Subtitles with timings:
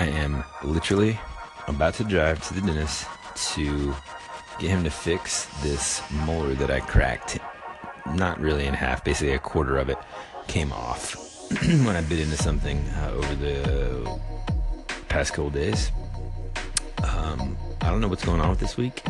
[0.00, 1.20] I am literally
[1.68, 3.06] about to drive to the dentist
[3.52, 3.94] to
[4.58, 7.38] get him to fix this molar that I cracked.
[8.14, 9.98] Not really in half, basically a quarter of it
[10.48, 11.16] came off
[11.84, 14.20] when I bit into something uh, over the
[15.10, 15.92] past couple days.
[17.04, 19.02] Um, I don't know what's going on with this week,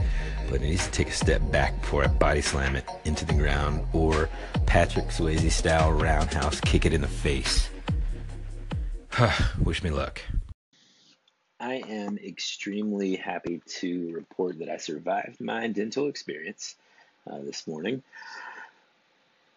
[0.46, 3.34] but it needs to take a step back before I body slam it into the
[3.34, 4.29] ground or
[4.66, 7.70] Patrick Swayze style roundhouse kick it in the face.
[9.62, 10.20] Wish me luck.
[11.61, 16.75] I am extremely happy to report that I survived my dental experience
[17.31, 18.03] uh, this morning.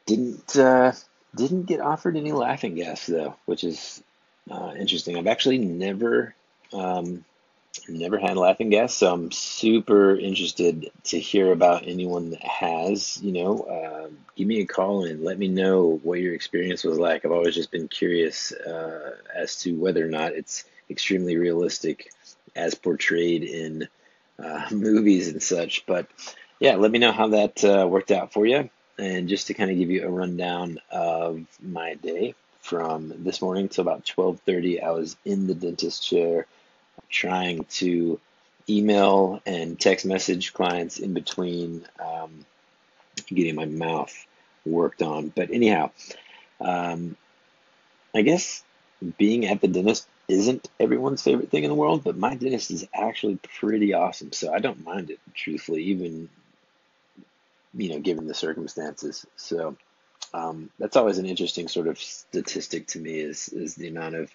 [0.05, 0.91] Didn't uh,
[1.33, 4.03] didn't get offered any laughing gas though, which is
[4.51, 5.17] uh, interesting.
[5.17, 6.35] I've actually never
[6.73, 7.23] um,
[7.87, 13.17] never had laughing gas, so I'm super interested to hear about anyone that has.
[13.23, 16.99] You know, uh, give me a call and let me know what your experience was
[16.99, 17.23] like.
[17.23, 22.11] I've always just been curious uh, as to whether or not it's extremely realistic
[22.55, 23.87] as portrayed in
[24.41, 25.85] uh, movies and such.
[25.85, 26.07] But
[26.59, 28.69] yeah, let me know how that uh, worked out for you.
[28.97, 33.67] And just to kind of give you a rundown of my day from this morning
[33.67, 36.45] till about 12:30, I was in the dentist chair
[37.09, 38.19] trying to
[38.69, 42.45] email and text message clients in between um,
[43.27, 44.13] getting my mouth
[44.63, 45.29] worked on.
[45.29, 45.89] But anyhow,
[46.61, 47.17] um,
[48.15, 48.63] I guess
[49.11, 52.87] being at the dentist isn't everyone's favorite thing in the world, but my dentist is
[52.93, 54.31] actually pretty awesome.
[54.31, 56.29] So I don't mind it, truthfully, even
[57.75, 59.25] you know, given the circumstances.
[59.35, 59.75] So
[60.33, 64.31] um, that's always an interesting sort of statistic to me is is the amount of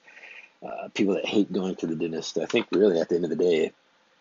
[0.62, 2.38] uh, people that hate going to the dentist.
[2.38, 3.74] I think really at the end of the day, it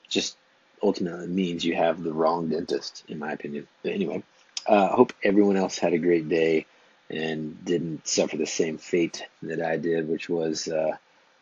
[0.07, 0.37] just
[0.81, 3.67] ultimately means you have the wrong dentist, in my opinion.
[3.83, 4.23] But anyway,
[4.67, 6.65] I uh, hope everyone else had a great day
[7.09, 10.97] and didn't suffer the same fate that I did, which was, uh,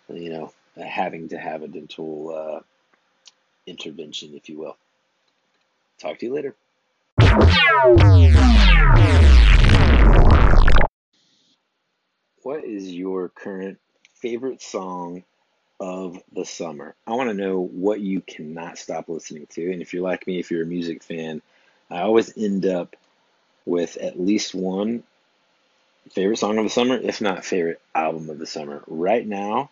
[0.09, 2.59] you know, having to have a dental uh,
[3.65, 4.77] intervention, if you will.
[5.99, 6.55] Talk to you later.
[12.43, 13.79] What is your current
[14.13, 15.23] favorite song
[15.79, 16.95] of the summer?
[17.07, 19.71] I want to know what you cannot stop listening to.
[19.71, 21.41] And if you're like me, if you're a music fan,
[21.89, 22.95] I always end up
[23.65, 25.03] with at least one
[26.11, 28.83] favorite song of the summer, if not favorite album of the summer.
[28.87, 29.69] Right now,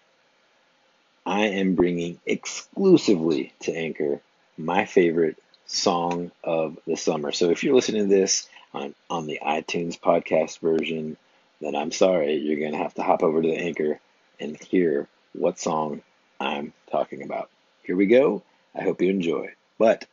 [1.26, 4.22] I am bringing exclusively to Anchor
[4.58, 7.32] my favorite song of the summer.
[7.32, 11.18] So if you're listening to this on, on the iTunes podcast version,
[11.62, 14.00] then I'm sorry, you're going to have to hop over to the Anchor
[14.40, 16.02] and hear what song
[16.40, 17.50] I'm talking about.
[17.84, 18.44] Here we go.
[18.76, 19.54] I hope you enjoy.
[19.78, 20.06] But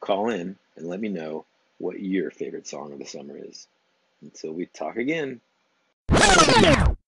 [0.00, 1.44] call in and let me know
[1.78, 3.66] what your favorite song of the summer is.
[4.22, 5.40] Until we talk again.
[6.10, 6.95] Yeah.